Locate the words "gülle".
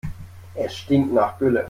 1.37-1.59